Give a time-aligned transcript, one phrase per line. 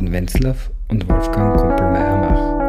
[0.00, 0.56] Wenzlaw
[0.88, 2.64] und Wolfgang Kumpelmeier-Mach.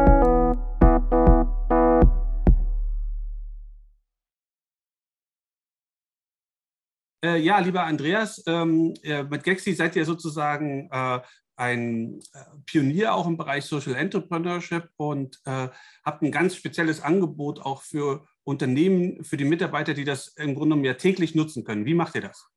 [7.24, 11.20] Äh, ja, lieber Andreas, ähm, äh, mit Gexi seid ihr sozusagen äh,
[11.56, 15.68] ein äh, Pionier auch im Bereich Social Entrepreneurship und äh,
[16.04, 20.74] habt ein ganz spezielles Angebot auch für Unternehmen, für die Mitarbeiter, die das im Grunde
[20.74, 21.84] genommen ja täglich nutzen können.
[21.86, 22.48] Wie macht ihr das?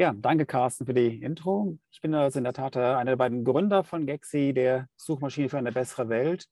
[0.00, 1.76] Ja, danke Carsten für die Intro.
[1.90, 5.48] Ich bin also in der Tat äh, einer der beiden Gründer von Gexi, der Suchmaschine
[5.48, 6.46] für eine bessere Welt.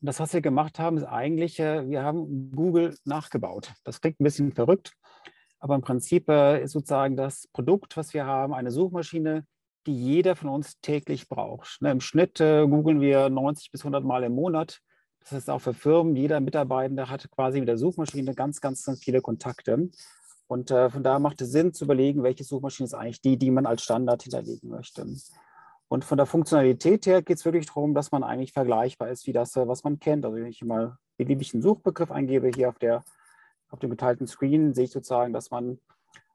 [0.00, 3.72] Und das, was wir gemacht haben, ist eigentlich, wir haben Google nachgebaut.
[3.84, 4.92] Das klingt ein bisschen verrückt,
[5.60, 9.46] aber im Prinzip ist sozusagen das Produkt, was wir haben, eine Suchmaschine,
[9.86, 11.80] die jeder von uns täglich braucht.
[11.80, 14.80] Ne, Im Schnitt äh, googeln wir 90 bis 100 Mal im Monat.
[15.20, 18.98] Das heißt auch für Firmen, jeder Mitarbeitende hat quasi mit der Suchmaschine ganz, ganz, ganz
[19.04, 19.90] viele Kontakte.
[20.46, 23.50] Und äh, von daher macht es Sinn zu überlegen, welche Suchmaschine ist eigentlich die, die
[23.50, 25.06] man als Standard hinterlegen möchte.
[25.88, 29.32] Und von der Funktionalität her geht es wirklich darum, dass man eigentlich vergleichbar ist wie
[29.32, 30.24] das, äh, was man kennt.
[30.24, 33.04] Also wenn ich mal beliebigen Suchbegriff eingebe, hier auf, der,
[33.68, 35.78] auf dem geteilten Screen, sehe ich sozusagen, dass man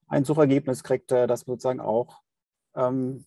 [0.08, 2.22] ein Suchergebnis kriegt, äh, das sozusagen auch
[2.76, 3.26] ähm,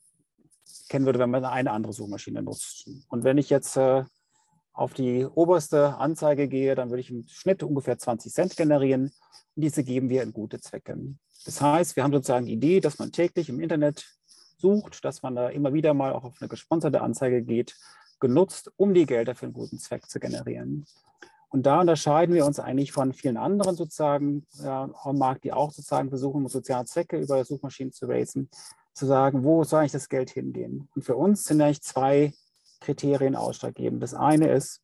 [0.88, 2.88] kennen würde, wenn man eine andere Suchmaschine nutzt.
[3.08, 4.04] Und wenn ich jetzt äh,
[4.72, 9.12] auf die oberste Anzeige gehe, dann würde ich im Schnitt ungefähr 20 Cent generieren.
[9.54, 10.96] Und diese geben wir in gute Zwecke.
[11.44, 14.06] Das heißt, wir haben sozusagen die Idee, dass man täglich im Internet
[14.58, 17.76] sucht, dass man da immer wieder mal auch auf eine gesponserte Anzeige geht,
[18.20, 20.86] genutzt, um die Gelder für einen guten Zweck zu generieren.
[21.48, 25.70] Und da unterscheiden wir uns eigentlich von vielen anderen sozusagen ja, am Markt, die auch
[25.70, 28.48] sozusagen versuchen, soziale Zwecke über Suchmaschinen zu raisen,
[28.94, 30.88] zu sagen, wo soll eigentlich das Geld hingehen?
[30.94, 32.32] Und für uns sind eigentlich zwei
[32.82, 34.02] Kriterien ausschlaggebend.
[34.02, 34.82] Das eine ist,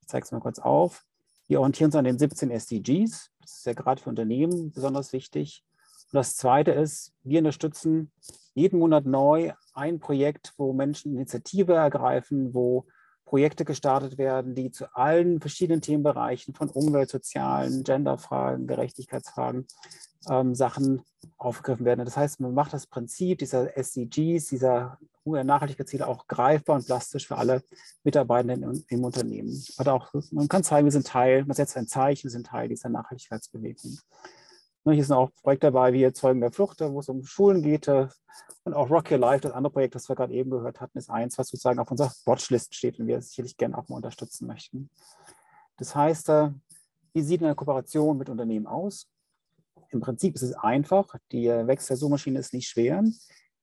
[0.00, 1.04] ich zeige es mal kurz auf,
[1.48, 3.30] wir orientieren uns an den 17 SDGs.
[3.40, 5.64] Das ist ja gerade für Unternehmen besonders wichtig.
[6.12, 8.12] Und das zweite ist, wir unterstützen
[8.54, 12.86] jeden Monat neu ein Projekt, wo Menschen Initiative ergreifen, wo
[13.24, 19.66] Projekte gestartet werden, die zu allen verschiedenen Themenbereichen von Umwelt, Sozialen, Genderfragen, Gerechtigkeitsfragen
[20.30, 21.02] ähm, Sachen
[21.38, 22.04] aufgegriffen werden.
[22.04, 27.36] Das heißt, man macht das Prinzip dieser SDGs, dieser Nachhaltigkeitsziele auch greifbar und plastisch für
[27.36, 27.62] alle
[28.02, 29.62] Mitarbeitenden im, Unternehmen.
[29.78, 32.68] Oder auch, man kann zeigen, wir sind Teil, man setzt ein Zeichen, wir sind Teil
[32.68, 33.98] dieser Nachhaltigkeitsbewegung.
[34.84, 37.88] Und hier sind auch Projekte dabei wie Zeugen der Flucht, wo es um Schulen geht.
[37.88, 38.08] Äh,
[38.64, 41.10] und auch Rock Your Life, das andere Projekt, das wir gerade eben gehört hatten, ist
[41.10, 44.88] eins, was sozusagen auf unserer Watchlist steht und wir sicherlich gerne auch mal unterstützen möchten.
[45.76, 46.50] Das heißt, äh,
[47.12, 49.08] wie sieht eine Kooperation mit Unternehmen aus?
[49.90, 51.14] Im Prinzip ist es einfach.
[51.32, 53.02] Die Wechsel der Suchmaschine ist nicht schwer.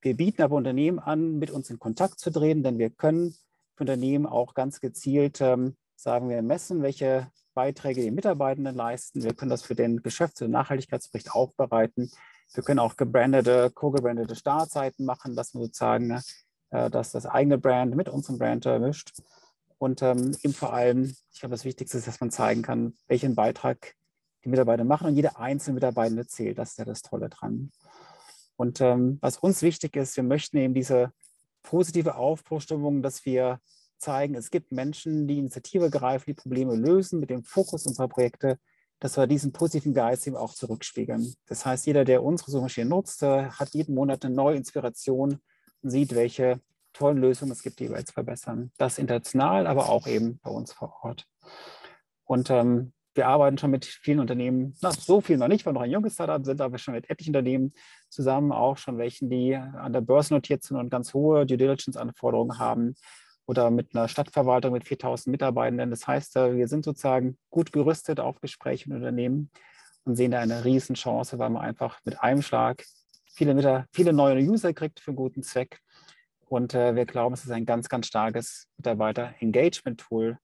[0.02, 3.36] Wir bieten aber Unternehmen an, mit uns in Kontakt zu treten, denn wir können
[3.76, 9.24] für Unternehmen auch ganz gezielt, ähm, sagen wir, messen, welche Beiträge die Mitarbeitenden leisten.
[9.24, 12.12] Wir können das für den Geschäfts- und Nachhaltigkeitsbericht aufbereiten.
[12.54, 16.22] Wir können auch gebrandete, co-gebrandete Startseiten machen, dass man sozusagen
[16.76, 19.14] äh, dass das eigene Brand mit unserem Brand erwischt.
[19.78, 23.36] Und ähm, eben vor allem, ich glaube, das Wichtigste ist, dass man zeigen kann, welchen
[23.36, 23.96] Beitrag
[24.46, 26.58] die Mitarbeiter machen und jeder einzelne Mitarbeiter zählt.
[26.58, 27.72] Das ist ja das Tolle dran.
[28.56, 31.12] Und ähm, was uns wichtig ist, wir möchten eben diese
[31.64, 33.60] positive Aufbruchstimmung, dass wir
[33.98, 38.58] zeigen, es gibt Menschen, die Initiative greifen, die Probleme lösen mit dem Fokus unserer Projekte,
[39.00, 41.34] dass wir diesen positiven Geist eben auch zurückspiegeln.
[41.48, 45.40] Das heißt, jeder, der unsere Suchmaschine nutzt, hat jeden Monat eine neue Inspiration
[45.82, 46.62] und sieht, welche
[46.94, 48.72] tollen Lösungen es gibt, die wir jetzt verbessern.
[48.78, 51.28] Das international, aber auch eben bei uns vor Ort.
[52.24, 55.80] Und ähm, wir arbeiten schon mit vielen Unternehmen, na, so viel noch nicht, weil wir
[55.80, 57.74] noch ein junges Startup sind, aber schon mit etlichen Unternehmen
[58.10, 62.60] zusammen, auch schon welchen, die an der Börse notiert sind und ganz hohe Due Diligence-Anforderungen
[62.60, 62.96] haben
[63.46, 65.92] oder mit einer Stadtverwaltung mit 4000 Mitarbeitenden.
[65.92, 69.50] Das heißt, äh, wir sind sozusagen gut gerüstet auf Gespräche mit Unternehmen
[70.04, 72.84] und sehen da eine Riesenchance, weil man einfach mit einem Schlag
[73.34, 75.80] viele, viele neue User kriegt für einen guten Zweck.
[76.48, 80.38] Und äh, wir glauben, es ist ein ganz, ganz starkes Mitarbeiter-Engagement-Tool,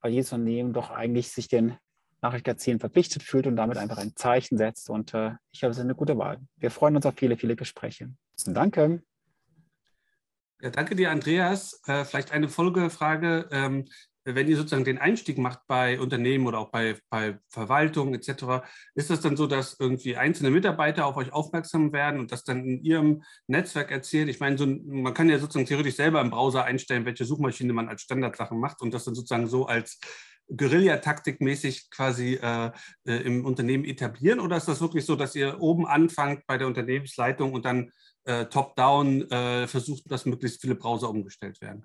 [0.00, 1.76] weil jedes Unternehmen doch eigentlich sich den
[2.22, 4.90] Nachrichtenzielen verpflichtet fühlt und damit einfach ein Zeichen setzt.
[4.90, 6.38] Und äh, ich glaube, es ist eine gute Wahl.
[6.56, 8.10] Wir freuen uns auf viele, viele Gespräche.
[8.46, 9.02] Danke.
[10.60, 11.80] Ja, danke dir, Andreas.
[11.86, 13.48] Äh, vielleicht eine Folgefrage.
[13.50, 13.84] Ähm,
[14.26, 19.08] wenn ihr sozusagen den Einstieg macht bei Unternehmen oder auch bei, bei Verwaltung etc., ist
[19.08, 22.82] das dann so, dass irgendwie einzelne Mitarbeiter auf euch aufmerksam werden und das dann in
[22.82, 24.28] ihrem Netzwerk erzählen?
[24.28, 27.88] Ich meine, so, man kann ja sozusagen theoretisch selber im Browser einstellen, welche Suchmaschine man
[27.88, 30.00] als Standardsachen macht und das dann sozusagen so als
[30.54, 32.70] Guerilla-Taktik-mäßig quasi äh,
[33.04, 34.40] äh, im Unternehmen etablieren?
[34.40, 37.90] Oder ist das wirklich so, dass ihr oben anfangt bei der Unternehmensleitung und dann
[38.24, 41.84] äh, top-down äh, versucht, dass möglichst viele Browser umgestellt werden?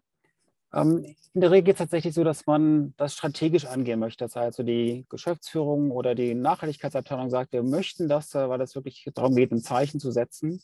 [0.73, 4.25] Ähm, in der Regel geht es tatsächlich so, dass man das strategisch angehen möchte.
[4.25, 9.09] Das heißt, die Geschäftsführung oder die Nachhaltigkeitsabteilung sagt, wir möchten das, äh, weil es wirklich
[9.13, 10.61] darum geht, ein Zeichen zu setzen.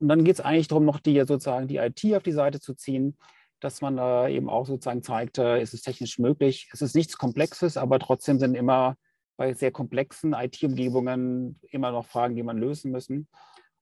[0.00, 2.74] Und dann geht es eigentlich darum, noch die sozusagen die IT auf die Seite zu
[2.74, 3.16] ziehen
[3.64, 6.68] dass man äh, eben auch sozusagen zeigt, ist es technisch möglich.
[6.72, 8.96] Es ist nichts Komplexes, aber trotzdem sind immer
[9.36, 13.28] bei sehr komplexen IT-Umgebungen immer noch Fragen, die man lösen müssen.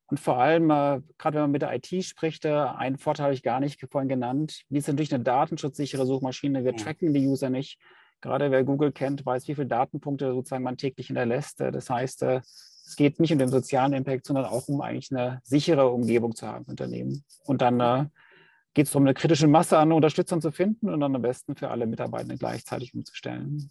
[0.07, 3.35] Und vor allem, äh, gerade wenn man mit der IT spricht, äh, einen Vorteil habe
[3.35, 4.63] ich gar nicht vorhin genannt.
[4.69, 6.65] Wir sind durch eine datenschutzsichere Suchmaschine.
[6.65, 7.79] Wir tracken die User nicht.
[8.21, 11.61] Gerade wer Google kennt, weiß, wie viele Datenpunkte sozusagen man täglich hinterlässt.
[11.61, 15.41] Äh, das heißt, es geht nicht um den sozialen Impact, sondern auch um eigentlich eine
[15.45, 17.25] sichere Umgebung zu haben, Unternehmen.
[17.45, 18.11] Und dann
[18.75, 21.71] geht es darum, eine kritische Masse an Unterstützern zu finden und dann am besten für
[21.71, 23.71] alle Mitarbeitenden gleichzeitig umzustellen.